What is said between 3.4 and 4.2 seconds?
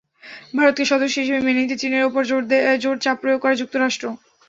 করে যুক্তরাষ্ট্র।